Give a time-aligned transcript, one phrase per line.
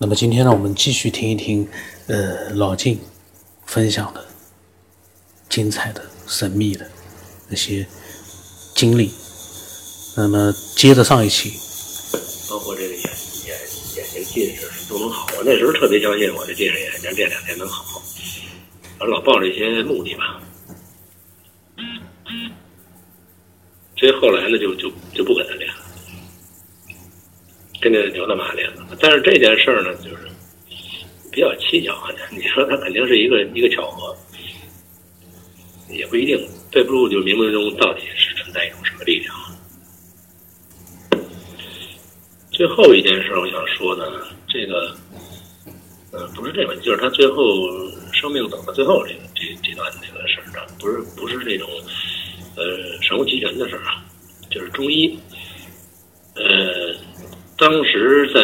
[0.00, 1.68] 那么今天呢，我们继续听一听，
[2.06, 3.00] 呃，老晋
[3.66, 4.24] 分享的
[5.48, 6.88] 精彩的、神秘的
[7.48, 7.84] 那些
[8.76, 9.10] 经历。
[10.16, 11.52] 那么接着上一期，
[12.48, 13.02] 包括这个眼
[13.46, 13.58] 眼
[13.96, 15.26] 眼睛近视都能好。
[15.36, 18.00] 我那时候特别相信我的近视眼睛这两天能好，
[19.00, 20.40] 我老抱着一些目的吧。
[23.96, 25.67] 所以后来呢，就就就不跟他练。
[27.80, 30.28] 跟那刘大妈练的，但是这件事儿呢，就是
[31.30, 32.10] 比较蹊跷啊。
[32.30, 34.16] 你说他肯定是一个一个巧合，
[35.90, 36.38] 也不一定。
[36.70, 39.34] 对不住就冥冥中到底是存在一种什么力量。
[42.50, 44.04] 最后一件事，我想说呢，
[44.46, 44.94] 这个，
[46.12, 47.42] 呃，不是这个，就是他最后
[48.12, 51.66] 生命走到最后这个这这段这个事儿，不是不是这种
[52.54, 54.04] 呃神乎其神的事儿啊，
[54.50, 55.18] 就是中医，
[56.34, 56.94] 呃。
[57.58, 58.40] 当时在，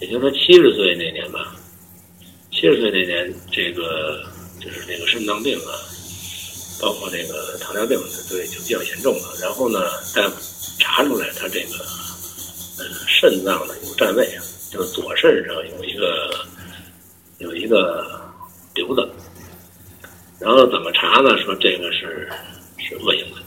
[0.00, 1.56] 也就他七十岁那年吧，
[2.52, 4.22] 七十岁那年，这个
[4.60, 5.72] 就是那个肾脏病啊，
[6.78, 9.34] 包括那个糖尿病，对，就比较严重了。
[9.40, 9.80] 然后呢，
[10.14, 10.36] 大夫
[10.78, 11.78] 查出来他这个，
[12.78, 14.28] 呃，肾脏呢有占位，
[14.70, 16.46] 就是左肾上有一个
[17.38, 18.30] 有一个
[18.74, 19.08] 瘤子。
[20.38, 21.34] 然后怎么查呢？
[21.42, 22.28] 说这个是
[22.76, 23.39] 是恶性的。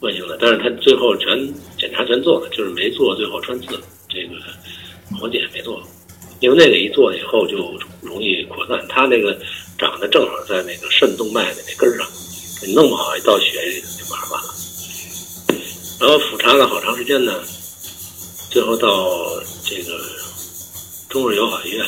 [0.00, 1.36] 恶性的，但是他最后全
[1.78, 3.66] 检查全做了，就是没做最后穿刺
[4.08, 4.34] 这个
[5.18, 5.82] 活检没做，
[6.40, 7.56] 因为那个一做以后就
[8.00, 9.38] 容易扩散，他那个
[9.76, 12.06] 长得正好在那个肾动脉的那根上，
[12.66, 14.54] 你弄不好一到血里就麻烦了。
[16.00, 17.44] 然后复查了好长时间呢，
[18.50, 19.06] 最后到
[19.66, 20.00] 这个
[21.10, 21.86] 中日友好医院，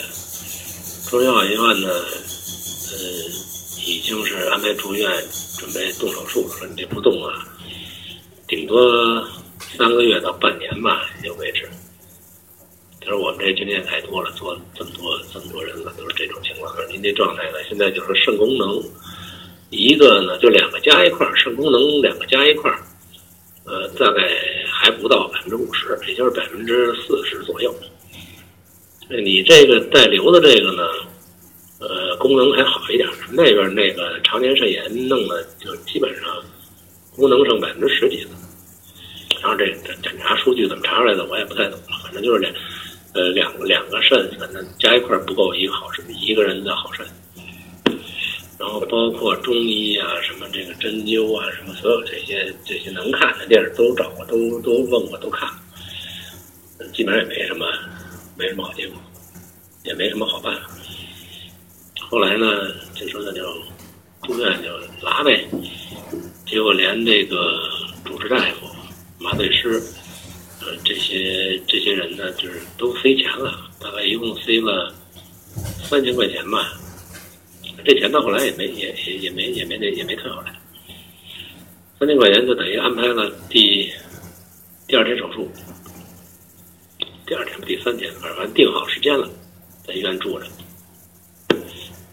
[1.08, 2.98] 中日友好医院呢，呃，
[3.86, 5.10] 已经是安排住院
[5.58, 7.48] 准备动手术了，说你这不动啊。
[8.52, 9.26] 顶多
[9.58, 11.66] 三个月到半年吧，也就维持。
[13.00, 16.70] 他说：“我们这经验太多了，做这么多这么多人了，都是这种情况。
[16.76, 18.78] 说您这状态呢，现在就是肾功能，
[19.70, 22.82] 一个呢就两个加一块儿，肾功能两个加一块儿，
[23.64, 24.20] 呃，大概
[24.70, 27.74] 还不到百分之五十，也就是百分之四十左右。
[29.08, 30.82] 那你这个带瘤的这个呢，
[31.78, 33.08] 呃，功能还好一点。
[33.30, 36.36] 那边那个常年肾炎弄的，就基本上
[37.16, 38.30] 功能剩百分之十几了。”
[39.42, 39.66] 然后这
[40.00, 41.98] 检查数据怎么查出来的，我也不太懂了。
[42.04, 42.54] 反正就是两，
[43.12, 47.04] 呃，两个两个肾，反正加一块不够一个好肾，一个人的好肾。
[48.56, 55.50] 然后包括中医啊，什么这个针灸啊，什么所有这些这些能看的电视都找过，都都问过，都看，
[56.94, 57.66] 基本上也没什么
[58.38, 58.96] 没什么好结果，
[59.82, 60.70] 也没什么好办法。
[62.08, 62.46] 后来呢，
[62.94, 63.42] 就说那就
[64.22, 64.70] 住院就
[65.04, 65.44] 拉呗，
[66.46, 67.68] 结果连这个
[68.04, 68.71] 主治大夫。
[69.22, 69.80] 麻醉师，
[70.60, 74.92] 呃，这些这些人呢，就是都塞钱了，大概一共塞了
[75.84, 76.72] 三千块钱吧。
[77.84, 80.52] 这钱到后来也没也也也没也没那也没退回来。
[81.98, 83.92] 三千块钱就等于安排了第
[84.88, 85.48] 第二天手术，
[87.24, 89.30] 第二天第三天，反正定好时间了，
[89.86, 90.46] 在医院住着。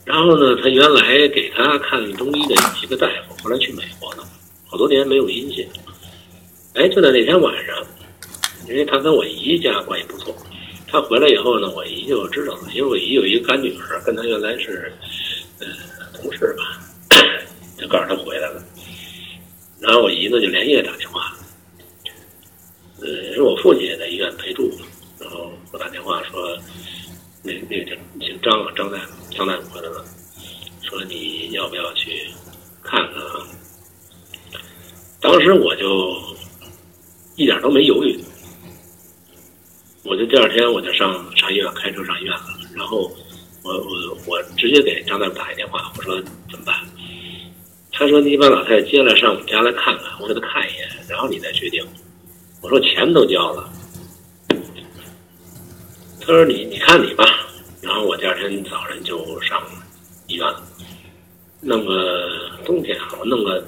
[0.05, 4.27] 然后呢，他原来给他看中医的一个大夫，后来去美国了，
[4.67, 5.67] 好多年没有音信。
[6.75, 7.85] 哎，就在那天晚上，
[8.67, 10.33] 因为他跟我姨家关系不错，
[10.87, 14.93] 他回来以后呢，我姨就知道了，因为我姨有一个干女儿，跟他原来是
[15.59, 15.67] 呃
[16.13, 16.79] 同事吧，
[17.77, 18.63] 就告诉他回来了。
[19.79, 21.35] 然后我姨呢就连夜打电话，
[23.01, 24.71] 呃，是我父亲也在医院陪住，
[25.19, 26.55] 然后我打电话说，
[27.43, 30.05] 那那个姓张啊，张大夫，张大夫回来了，
[30.83, 32.27] 说你要不要去
[32.83, 33.47] 看看啊？
[35.19, 36.28] 当时我就。
[37.39, 38.19] 一点都没犹豫，
[40.03, 42.43] 我就第二天我就上上医院开车上医院了。
[42.75, 43.09] 然后
[43.63, 46.75] 我我我直接给张大夫打一电话，我说怎么办？
[47.93, 51.81] 他说你把老太太接来上我们家来看看，我给她看一眼，然后你再决定。
[52.59, 53.71] 我说钱都交了。
[56.19, 57.23] 他说你你看你吧。
[57.81, 59.63] 然后我第二天早上就上
[60.27, 60.61] 医院了，
[61.61, 63.65] 弄个冬天啊，我弄个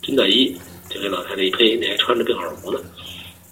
[0.00, 0.56] 军大衣。
[0.94, 2.78] 就给老太太一披，那还穿着病号服呢，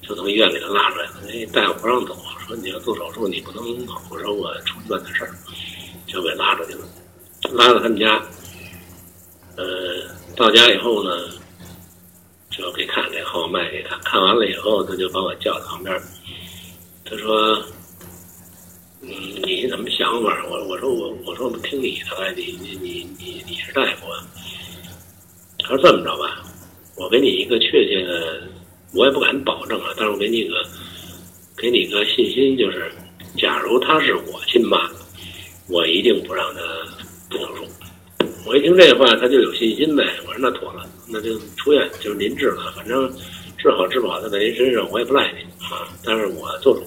[0.01, 1.15] 就从医院给她拉出来了。
[1.27, 2.17] 那大夫不让走，
[2.47, 3.95] 说你要做手术，你不能走。
[4.09, 5.35] 我说我出去办点事儿，
[6.07, 6.87] 就给拉出去了。
[7.55, 8.23] 拉到他们家，
[9.57, 9.65] 呃，
[10.37, 11.11] 到家以后呢，
[12.49, 13.99] 就给看这号脉给看。
[14.05, 16.01] 看完了以后，他就把我叫到旁边，
[17.05, 17.61] 他说
[19.03, 19.11] ：“嗯，
[19.43, 24.25] 你怎么想法？”我我说我我说我听你的，你你你你你是大夫啊。
[25.59, 26.45] 他说这么着吧。
[27.03, 28.41] 我给你一个确切的，
[28.95, 30.55] 我也不敢保证啊，但是我给你一个，
[31.59, 32.93] 给你个信心，就是
[33.37, 34.89] 假如他是我亲妈，
[35.69, 36.61] 我一定不让他
[37.29, 37.65] 动手术。
[38.47, 40.05] 我一听这话，他就有信心呗。
[40.29, 43.13] 我说那妥了，那就出院，就是您治了，反正
[43.59, 45.89] 治好治不好他在您身上，我也不赖你啊。
[46.05, 46.85] 但是我做主，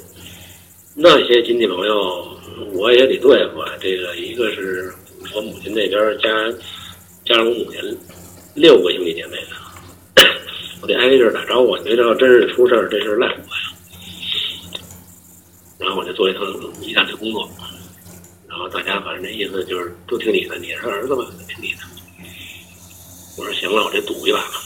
[0.95, 2.25] 那些亲戚朋友
[2.71, 3.73] 我也得对付啊。
[3.81, 4.93] 这个一个是
[5.35, 6.29] 我母亲那边加
[7.25, 7.81] 加上我母亲
[8.53, 9.55] 六个兄弟姐妹呢，
[10.81, 11.75] 我得挨个打招呼。
[11.83, 13.71] 没道真是出事儿，这事赖我呀。
[15.77, 16.41] 然后我就做一趟
[16.81, 17.49] 一大堆工作。
[18.47, 21.79] 然后大家反正这意思就是都听你的，你是儿子嘛，听你的。
[23.37, 24.61] 我说行了，我这赌一把吧。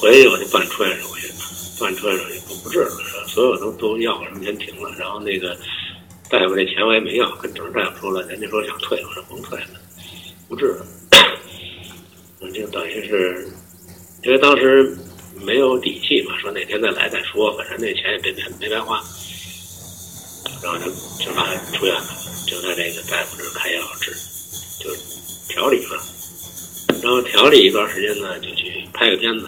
[0.00, 1.32] 回去我就办出院手续，
[1.80, 2.90] 办出院手续不不治了，
[3.26, 4.94] 所有都都要什么钱停了。
[4.98, 5.56] 然后那个
[6.30, 9.80] 大夫那钱我也没要，跟主任大夫说了，人家说想退，我说甭退了，
[10.48, 10.86] 不治了。
[12.54, 13.48] 就等于是，
[14.26, 14.92] 因为当时
[15.44, 19.00] 没有底气嘛，说哪天再来再说，反正那钱也没没白花。
[20.60, 20.86] 然后就
[21.24, 22.08] 就把他出院了。
[22.44, 24.10] 就在这个大夫这开药治，
[24.82, 24.90] 就
[25.48, 25.96] 调理嘛。
[27.00, 29.46] 然后调理一段时间呢，就去拍个片子，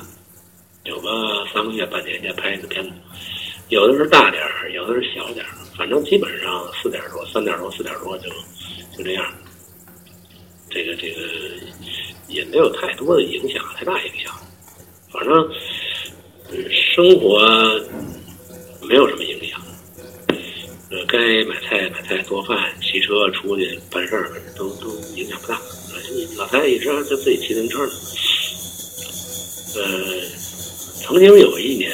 [0.84, 2.92] 有个三个月半年就拍一个片子。
[3.70, 8.28] 有的是大点儿，有的是小点儿，反正基本上四点多、三点多、四点多就
[8.96, 9.24] 就这样。
[10.70, 11.22] 这个这个
[12.28, 14.32] 也没有太多的影响，太大影响。
[15.10, 15.50] 反正
[16.70, 17.40] 生活
[18.86, 19.60] 没有什么影响。
[20.90, 25.60] 呃，该买菜买菜做饭，骑车出去办事儿，都都影响不大。
[26.38, 27.92] 老太太一直就自己骑自行车呢。
[29.76, 30.20] 呃，
[31.02, 31.92] 曾经有一年，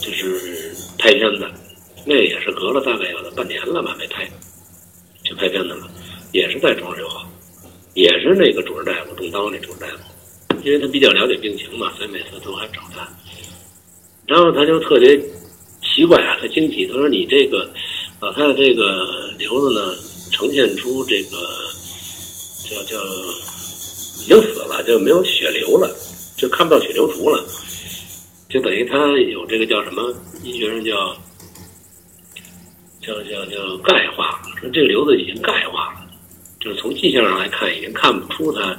[0.00, 1.48] 就是拍片子，
[2.04, 4.28] 那也是隔了大概有了半年了吧，没拍，
[5.24, 5.90] 就拍片子了，
[6.32, 7.28] 也是在中日友好，
[7.94, 10.02] 也是那个主任大夫动刀那主任大夫，
[10.64, 13.08] 因为他比较了解病情嘛，所以每次都还找他。
[14.26, 15.20] 然后他就特别。
[15.82, 17.68] 奇怪啊，他惊奇，他说：“你这个
[18.20, 19.96] 老太太这个瘤子呢，
[20.30, 21.38] 呈现出这个
[22.68, 23.02] 叫叫
[24.22, 25.90] 已经死了，就没有血流了，
[26.36, 27.42] 就看不到血流图了，
[28.48, 30.14] 就等于他有这个叫什么？
[30.44, 31.16] 医学上叫
[33.00, 36.06] 叫叫叫钙化，说这个瘤子已经钙化了，
[36.60, 38.78] 就是从迹象上来看，已经看不出它，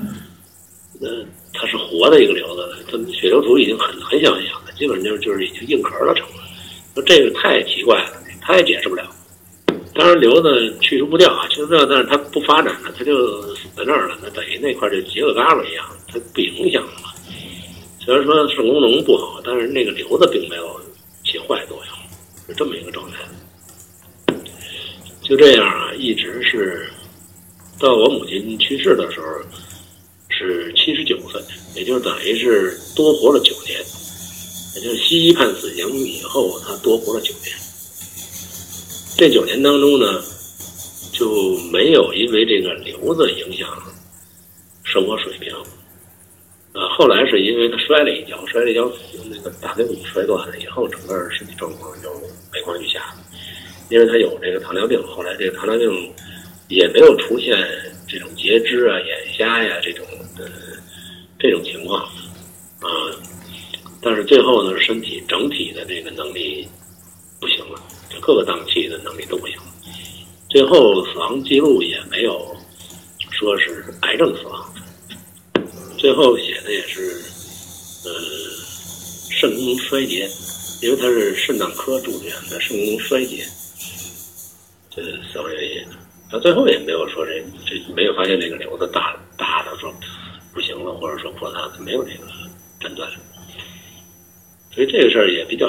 [1.01, 6.43] 呃，它是活的一个瘤子了，它血流图已经很很小很小了，基本上就是就是已经硬壳了成了。”
[6.93, 9.09] 说这个太奇怪了，他也解释不了。
[9.93, 17.09] 当然瘤子去除不掉啊，去除不掉，但是它不发展了，它就死在那儿了，那等于那块就结个嘎巴一样，它不影响了嘛。
[17.99, 20.81] 虽然说肾功能不好，但是那个瘤子并没有
[21.23, 23.17] 起坏作用，是这么一个状态。
[25.21, 26.89] 就这样啊，一直是
[27.79, 29.27] 到我母亲去世的时候
[30.91, 31.41] 七十九岁，
[31.73, 33.79] 也就是等于是多活了九年。
[34.75, 37.55] 也就是西医判死刑以后，他多活了九年。
[39.17, 40.21] 这九年当中呢，
[41.13, 43.69] 就没有因为这个瘤子影响
[44.83, 45.53] 生活水平。
[46.73, 48.91] 呃，后来是因为他摔了一跤，摔了一跤，
[49.29, 52.09] 那个大腿骨摔断了以后，整个身体状况就
[52.51, 53.15] 每况愈下。
[53.89, 56.13] 因为他有这个糖尿病，后来这个糖尿病
[56.67, 57.57] 也没有出现
[58.09, 60.05] 这种截肢啊、眼瞎呀这种
[61.41, 62.03] 这种情况
[62.79, 62.89] 啊。
[64.01, 66.67] 但是最后呢，身体整体的这个能力
[67.39, 69.63] 不行了，就各个脏器的能力都不行了。
[70.49, 72.55] 最后死亡记录也没有
[73.29, 74.73] 说是癌症死亡，
[75.97, 77.21] 最后写的也是
[78.05, 78.11] 呃
[79.29, 80.27] 肾功能衰竭，
[80.81, 83.45] 因为他是肾脏科住院的，肾功能衰竭
[84.89, 85.01] 这
[85.31, 85.85] 死亡原因。
[86.31, 87.33] 到最后也没有说这
[87.65, 89.20] 这没有发现这个瘤子大了，
[91.01, 92.27] 或者说扩大的，没有这个
[92.79, 93.09] 诊断。
[94.71, 95.67] 所以这个事儿也比较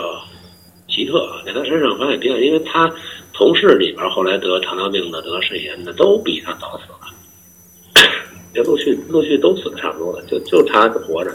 [0.87, 2.89] 奇特啊，在他身上发现比较，因为他
[3.33, 8.05] 同事里边后来得糖尿病的、得肾炎的都比他早死了，
[8.53, 11.35] 这陆续陆续都死的差不多了，就就他活着。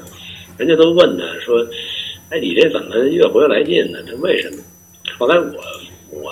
[0.57, 1.59] 人家都问他说
[2.29, 3.99] ：“哎，你这怎么越活越来劲呢？
[4.07, 4.57] 这为什么？”
[5.19, 5.53] 后来我
[6.11, 6.31] 我，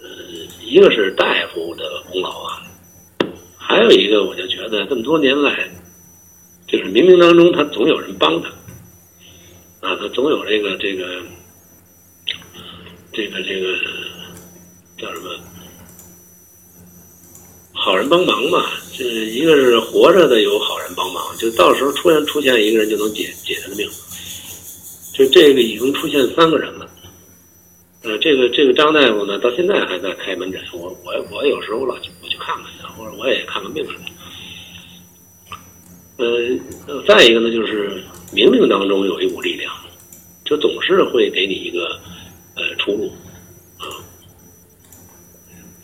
[0.00, 0.08] 呃，
[0.64, 2.62] 一个是大夫的功劳啊，
[3.56, 5.68] 还有一个我就觉得这么多年来，
[6.72, 8.48] 就是冥冥当中他总有人帮他。
[9.86, 11.20] 啊，他总有这个这个
[13.12, 13.76] 这个这个
[14.96, 15.30] 叫什么
[17.74, 18.70] 好人帮忙嘛？
[18.96, 23.86] 这一个是活着的有好人帮忙，就到时候突然出现一个人就能解解他的命。
[25.12, 26.88] 就这个已经出现三个人了。
[28.02, 30.58] 呃，这个这个张大夫呢，到现在还在开门诊。
[30.72, 34.11] 我我我有时候老去我去看看他，或者我也看看病什么的。
[36.16, 38.02] 呃，再一个呢，就是。
[38.34, 39.70] 冥冥当中有一股力量，
[40.42, 42.00] 就总是会给你一个
[42.56, 43.12] 呃出路，
[43.76, 43.84] 啊，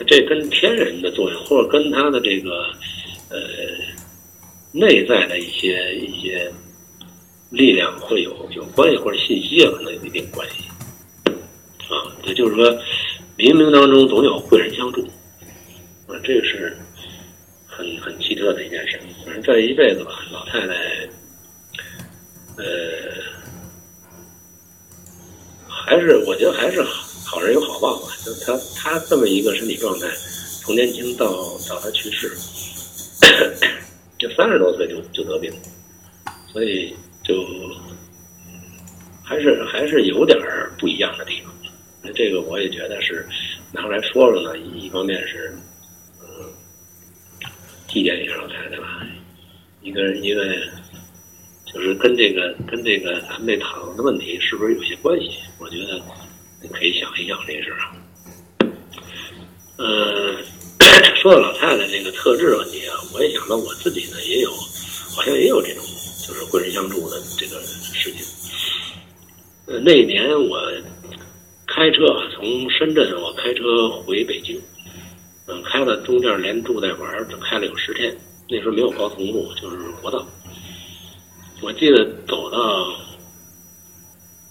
[0.07, 2.65] 这跟天人的作用，或者跟他的这个
[3.29, 3.39] 呃
[4.73, 6.51] 内在的一些一些
[7.51, 10.63] 力量会有有关系，或者信息啊，可能有一定关系。
[11.93, 12.65] 啊，也就是说，
[13.37, 15.03] 冥冥当中总有贵人相助，
[16.07, 16.75] 啊，这个是
[17.67, 18.88] 很很奇特的一件事。
[19.42, 20.75] 这一辈子吧，老太太，
[22.57, 22.64] 呃，
[25.66, 28.12] 还是我觉得还是好人有好报吧。
[28.25, 30.07] 就她她这么一个身体状态，
[30.62, 31.26] 从年轻到
[31.68, 32.37] 到她去世，
[34.18, 35.52] 就三十多岁就就得病，
[36.52, 37.45] 所以就
[39.23, 40.38] 还是还是有点
[40.78, 41.52] 不一样的地方。
[42.02, 43.28] 那这个我也觉得是
[43.73, 45.52] 拿出来说说呢，一方面是
[46.21, 46.26] 嗯
[47.88, 48.58] 祭奠一下老太太，
[49.88, 50.45] 一个一个
[51.73, 55.38] 就是跟这个跟这个咱们这讨论的问题是不是有些关系？
[55.59, 55.99] 我觉得
[56.61, 57.97] 你可以想一想这事儿啊。
[59.78, 60.37] 呃，
[61.16, 64.50] 说到老太太这个特质问题啊，我也想到我自己呢也有，
[65.16, 65.83] 好像也有这种
[66.26, 68.21] 就是贵人相助的这个事情。
[69.66, 70.61] 呃，那年我。
[71.71, 72.00] 开车
[72.35, 74.59] 从深圳，我开车回北京，
[75.47, 78.16] 嗯，开了中间连住带玩，就开了有十天。
[78.50, 80.26] 那时候没有高速公路，就是国道。
[81.61, 82.59] 我记得走到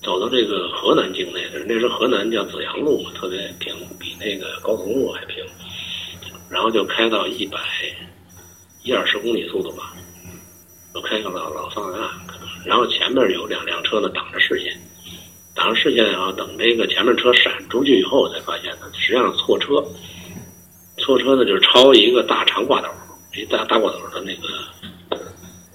[0.04, 5.44] 走到这个河南境内的，那时候河南叫紫阳路嘛，特别平，比那个高速公路还平。
[6.50, 7.60] 然后就开到一百
[8.84, 9.94] 一二十公里速度吧，
[10.94, 12.12] 我开到了老桑拿，
[12.66, 14.77] 然后前面有两辆车呢挡着视线。
[15.56, 19.84] 挡着视线啊，等这个前面车闪出去以后，才发现呢，实际上错车，
[21.00, 22.88] 错车呢就是超一个大长挂斗，
[23.38, 24.48] 一大大挂斗的那个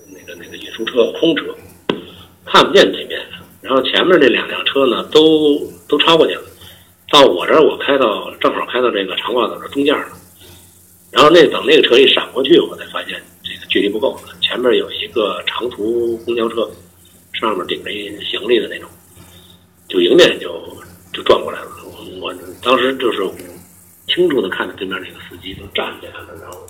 [0.09, 1.55] 那个那个运输车空车，
[2.45, 3.21] 看不见对面，
[3.61, 6.43] 然后前面那两辆车呢都都超过去了，
[7.09, 10.09] 到我这儿我开到正好开到这个长挂斗的中间了，
[11.13, 16.69] 然后那等那个车一闪过去，我才发现这个距离不够了，前面有一个长途公交车，
[17.33, 18.91] 上面顶着一行李的那种。
[19.89, 20.61] 就迎面就
[21.13, 21.69] 就转过来了，
[22.21, 23.23] 我当时就是
[24.09, 26.67] 清楚的看着对面那个司机都站起来了，然后。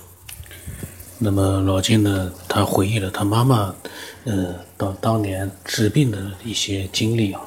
[1.25, 2.33] 那么老金呢？
[2.49, 3.73] 他回忆了他妈妈，
[4.25, 7.41] 呃，到当年治病的一些经历啊，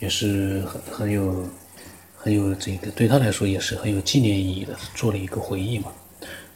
[0.00, 1.48] 也是很很有
[2.16, 5.92] 很有这个对他来说也是很有纪念意义的，做了一个回忆嘛。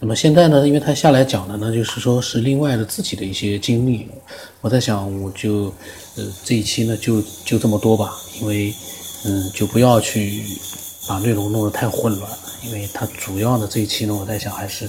[0.00, 4.08] 那么现在呢，因为他下来讲的呢，就是说是另外的自己的一些经历。
[4.62, 5.72] 我在想，我就
[6.16, 8.74] 呃这一期呢就就这么多吧，因为
[9.24, 10.42] 嗯就不要去
[11.06, 12.36] 把内容弄得太混乱了。
[12.64, 14.88] 因为他主要的这一期呢，我在想还是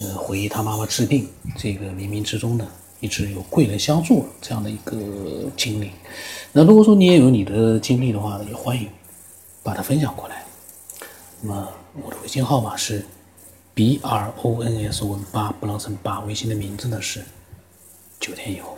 [0.00, 2.66] 呃回忆他妈妈治病这个冥冥之中呢
[3.00, 4.96] 一直有贵人相助这样的一个
[5.56, 5.90] 经历。
[6.52, 8.88] 那如果说你也有你的经历的话，也欢迎
[9.62, 10.44] 把它分享过来。
[11.42, 11.68] 那么
[12.02, 13.04] 我的微信号码是。
[13.74, 17.22] B R O N S 文八不能成八，微信的名字呢是
[18.18, 18.75] 九天以后。